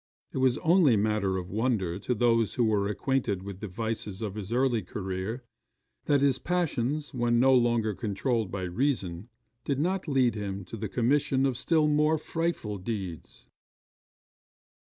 [0.33, 4.33] It is only matter of wonder to those who were acquainted with the vices of
[4.33, 5.43] his early career,
[6.05, 9.29] that his passions, when no longer controlled by reason,
[9.63, 13.45] did not lead him to the commission of still more frightful deeds.